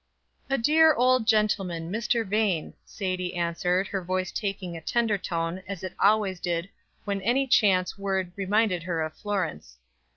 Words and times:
"A 0.49 0.57
dear 0.57 0.95
old 0.95 1.27
gentleman, 1.27 1.91
Mr. 1.91 2.25
Vane," 2.27 2.73
Sadie 2.83 3.35
answered, 3.35 3.85
her 3.89 4.03
voice 4.03 4.31
taking 4.31 4.75
a 4.75 4.81
tender 4.81 5.15
tone, 5.19 5.61
as 5.67 5.83
it 5.83 5.93
always 5.99 6.39
did 6.39 6.69
when 7.05 7.21
any 7.21 7.45
chance 7.45 7.99
word 7.99 8.31
reminded 8.35 8.81
her 8.81 9.01
of 9.01 9.13
Florence. 9.13 9.77